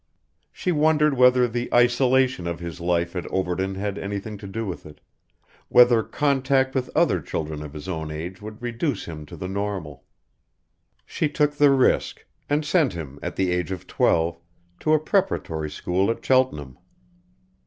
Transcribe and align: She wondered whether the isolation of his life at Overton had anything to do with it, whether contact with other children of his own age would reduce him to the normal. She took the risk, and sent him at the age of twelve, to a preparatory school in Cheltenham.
She 0.51 0.71
wondered 0.71 1.13
whether 1.13 1.47
the 1.47 1.71
isolation 1.71 2.47
of 2.47 2.59
his 2.59 2.79
life 2.81 3.15
at 3.15 3.27
Overton 3.27 3.75
had 3.75 3.99
anything 3.99 4.35
to 4.39 4.47
do 4.47 4.65
with 4.65 4.83
it, 4.83 4.99
whether 5.67 6.01
contact 6.01 6.73
with 6.73 6.89
other 6.95 7.21
children 7.21 7.61
of 7.61 7.73
his 7.73 7.87
own 7.87 8.09
age 8.09 8.41
would 8.41 8.63
reduce 8.63 9.05
him 9.05 9.27
to 9.27 9.37
the 9.37 9.47
normal. 9.47 10.03
She 11.05 11.29
took 11.29 11.51
the 11.53 11.69
risk, 11.69 12.25
and 12.49 12.65
sent 12.65 12.93
him 12.93 13.19
at 13.21 13.35
the 13.35 13.51
age 13.51 13.69
of 13.71 13.85
twelve, 13.85 14.39
to 14.79 14.95
a 14.95 14.99
preparatory 14.99 15.69
school 15.69 16.09
in 16.09 16.19
Cheltenham. 16.23 16.79